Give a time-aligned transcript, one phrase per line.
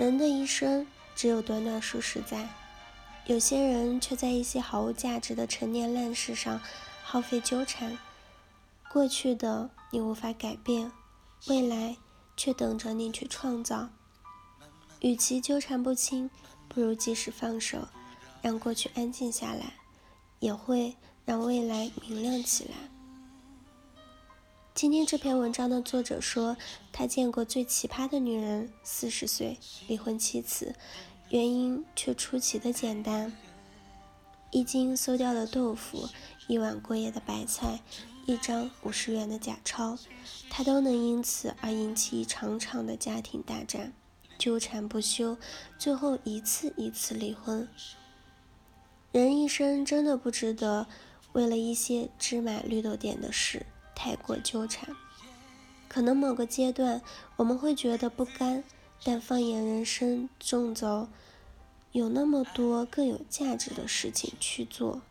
[0.00, 2.48] 人的一生只有短短数十载，
[3.26, 6.58] 有些人却在一些毫无价值的陈年烂事上
[7.02, 7.98] 耗费纠缠。
[8.90, 10.90] 过去的你无法改变，
[11.48, 11.98] 未来
[12.34, 13.90] 却等着你去创造。
[15.00, 16.30] 与其纠缠不清，
[16.66, 17.86] 不如及时放手，
[18.40, 19.74] 让过去安静下来，
[20.38, 22.70] 也会让未来明亮起来。
[24.80, 26.56] 今天这篇文章的作者说，
[26.90, 30.74] 他见过最奇葩的女人，四十岁离婚七次，
[31.28, 33.30] 原因却出奇的简单：
[34.50, 36.08] 一斤馊掉的豆腐，
[36.46, 37.80] 一碗过夜的白菜。
[38.24, 39.98] 一张五十元的假钞，
[40.48, 43.92] 他都能因此而引起一场场的家庭大战，
[44.38, 45.36] 纠缠不休，
[45.78, 47.68] 最后一次一次离婚。
[49.12, 50.86] 人一生真的不值得
[51.34, 53.66] 为了一些芝麻绿豆点的事
[54.00, 54.96] 太过纠缠。
[55.86, 57.02] 可能某个阶段
[57.36, 58.64] 我们会觉得不甘，
[59.04, 61.08] 但放眼人生纵走，
[61.92, 65.02] 有那么多更有价值的事情去做。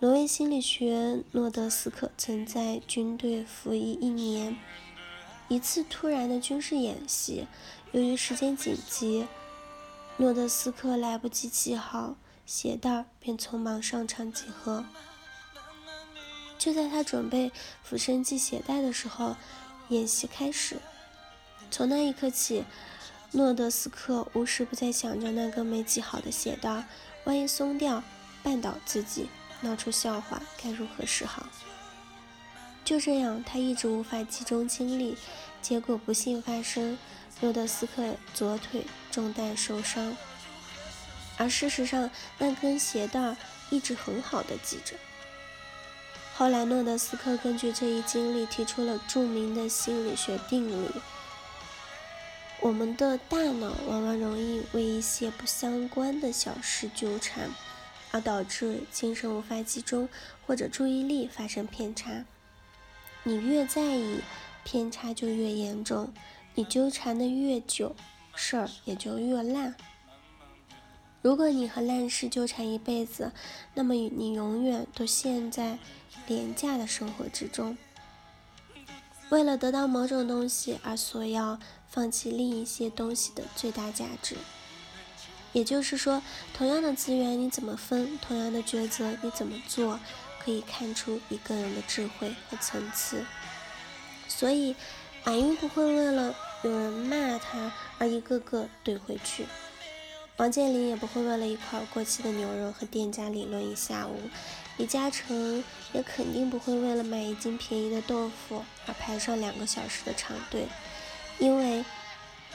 [0.00, 4.56] 挪威心理学诺德斯克曾在军队服役一年。
[5.48, 7.46] 一次突然的军事演习，
[7.92, 9.26] 由于时间紧急，
[10.16, 14.86] 诺德斯克来不及系好鞋带，便匆忙上场集合。
[16.58, 19.36] 就在他准备俯身系鞋带的时候，
[19.88, 20.76] 演习开始。
[21.70, 22.64] 从那一刻起，
[23.32, 26.84] 诺德斯克无时不在想着那根没系好的鞋带，
[27.24, 28.02] 万一松掉，
[28.44, 29.28] 绊倒自己。
[29.60, 31.46] 闹出笑话该如何是好？
[32.84, 35.16] 就这样，他一直无法集中精力，
[35.60, 36.96] 结果不幸发生，
[37.40, 40.16] 诺德斯克左腿中弹受伤。
[41.36, 43.36] 而事实上，那根鞋带
[43.70, 44.96] 一直很好的系着。
[46.38, 50.88] 后来，诺德斯克根据这一经历提出了著名的心理学定理：
[52.60, 57.50] 我们的大脑往往容易为一些不相关的小事纠缠。
[58.10, 60.08] 而导致精神无法集中，
[60.46, 62.24] 或者注意力发生偏差。
[63.24, 64.20] 你越在意，
[64.64, 66.06] 偏差就越严重；
[66.54, 67.94] 你纠缠的越久，
[68.34, 69.74] 事儿也就越烂。
[71.20, 73.32] 如果你和烂事纠缠一辈子，
[73.74, 75.78] 那么你永远都陷在
[76.26, 77.76] 廉价的生活之中。
[79.30, 81.58] 为了得到某种东西而索要
[81.88, 84.36] 放弃另一些东西的最大价值。
[85.52, 86.22] 也就是说，
[86.54, 89.98] 同样的资源你怎么分，同样的抉择你怎么做，
[90.38, 93.24] 可以看出一个人的智慧和层次。
[94.28, 94.76] 所以，
[95.24, 99.46] 马云不会为了有人骂他而一个个怼回去，
[100.38, 104.30] 王健林也不会为了一块过期的牛肉和店家理论一下午，
[104.76, 105.62] 李嘉诚
[105.92, 110.66] 也肯定不会为了买一斤便宜的豆腐而排上两个小时的长队，
[111.38, 111.84] 因为。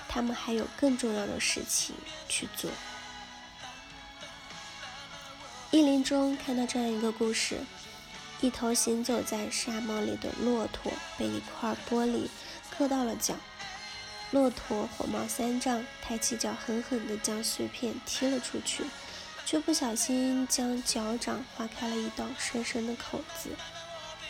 [0.05, 1.95] 他们还有更重要的事情
[2.29, 2.69] 去做。
[5.71, 7.57] 意林中看到这样一个故事：
[8.39, 12.27] 一头行走在沙漠里的骆驼被一块玻璃
[12.69, 13.33] 磕到了脚，
[14.33, 18.83] 骆驼火冒三丈，抬起脚狠狠地将碎片踢了出去，
[19.45, 23.51] 却不小心将脚掌划开了一道深深的口子，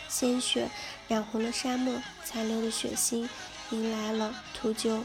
[0.06, 0.68] 鲜血
[1.08, 3.26] 染红了沙漠，残留的血腥
[3.70, 5.00] 迎来了秃鹫。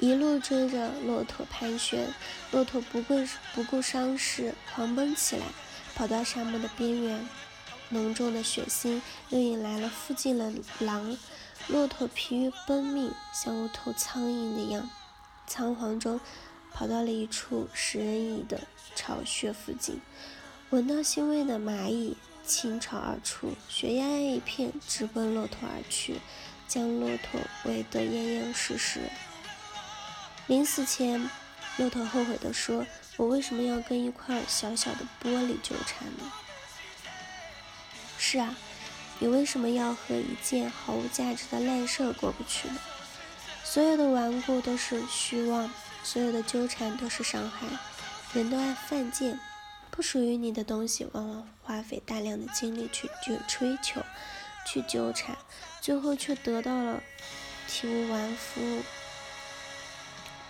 [0.00, 2.12] 一路追着骆驼盘旋，
[2.50, 5.46] 骆驼不顾不顾伤势，狂奔起来，
[5.94, 7.26] 跑到沙漠的边缘。
[7.90, 11.16] 浓重的血腥又引来了附近的狼，
[11.66, 14.90] 骆驼疲于奔命，像无头苍蝇那样，
[15.46, 16.20] 仓皇中
[16.72, 18.60] 跑到了一处食人蚁的
[18.94, 20.00] 巢穴附近，
[20.70, 26.20] 闻到腥味的蚂蚁倾巢而出，血压压一片，直奔骆驼而去，
[26.68, 29.00] 将骆驼喂得严严实实。
[30.46, 31.30] 临死前，
[31.78, 32.84] 骆驼后悔地说
[33.16, 36.30] ：“我为什么要跟一块小小的玻璃纠缠呢？”
[38.18, 38.54] 是啊，
[39.20, 42.78] 你为什么要和一件毫无价值的烂事儿过不去呢？
[43.62, 45.70] 所有的顽固都是虚妄，
[46.02, 47.66] 所有的纠缠都是伤害。
[48.32, 49.38] 人都爱犯贱，
[49.90, 54.02] 不属于你的东西，往往花费大量的精力去去追求、
[54.66, 55.38] 去纠缠，
[55.80, 57.02] 最后却得到了
[57.68, 58.82] 体无完肤。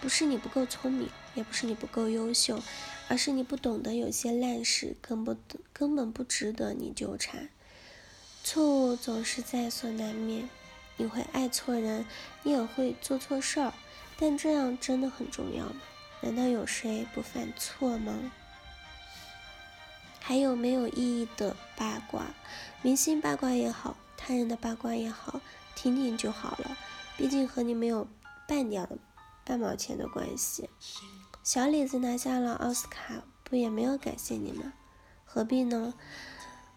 [0.00, 2.62] 不是你不够聪明，也不是你不够优秀，
[3.08, 5.38] 而是你不懂得有些烂事根本
[5.72, 7.48] 根本不值得你纠缠。
[8.44, 10.48] 错误总是在所难免，
[10.98, 12.06] 你会爱错人，
[12.42, 13.72] 你也会做错事儿，
[14.18, 15.76] 但这样真的很重要吗？
[16.20, 18.30] 难道有谁不犯错吗？
[20.20, 22.26] 还有没有意义的八卦，
[22.82, 25.40] 明星八卦也好，他人的八卦也好，
[25.74, 26.76] 听听就好了，
[27.16, 28.06] 毕竟和你没有
[28.46, 28.98] 半点的。
[29.46, 30.70] 半毛钱的关系。
[31.42, 34.72] 小李子拿下了奥斯卡，不也没有感谢你吗？
[35.26, 35.92] 何必呢？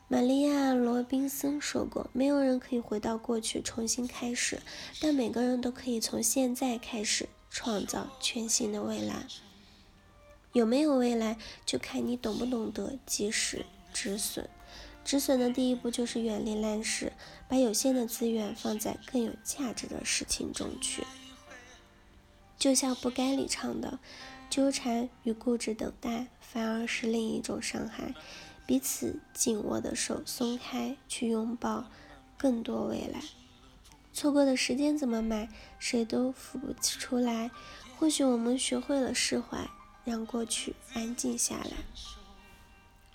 [0.10, 4.62] 玛利亚·罗宾森说过：“没有人可以回到过去重新开始，
[5.02, 9.28] 但每个人都可以从现在开始创造全新的未来。
[10.54, 14.50] 有没有未来，就看你懂不懂得及时止损。
[15.04, 17.12] 止损的第一步就是远离烂事，
[17.50, 21.04] 把有限的资源放在更有价值的事情中去。
[22.58, 24.00] 就像不该里唱的。”
[24.50, 28.16] 纠缠与固执等待，反而是另一种伤害。
[28.68, 31.86] 彼此紧握的手松开，去拥抱
[32.38, 33.22] 更多未来。
[34.12, 35.48] 错过的时间怎么买，
[35.80, 37.50] 谁都付不出来。
[37.98, 39.70] 或许我们学会了释怀，
[40.04, 41.72] 让过去安静下来。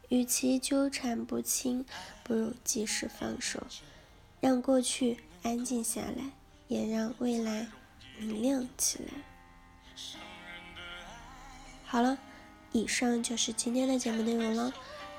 [0.09, 1.85] 与其纠缠不清，
[2.25, 3.67] 不如及时放手，
[4.41, 6.33] 让过去安静下来，
[6.69, 7.69] 也让未来
[8.19, 9.13] 明亮起来。
[11.85, 12.19] 好了，
[12.73, 14.73] 以上就是今天的节目内容了。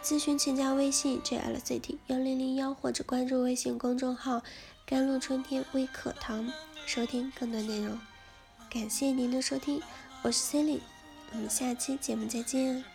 [0.03, 4.43] 咨询请加微信 jlct 幺零零幺，或者关注微信公众号
[4.85, 6.51] “甘露春天微课堂”，
[6.85, 7.97] 收听更多内容。
[8.69, 9.81] 感谢您的收听，
[10.21, 10.81] 我是 c e l i n e
[11.31, 12.92] 我们下期节目再见。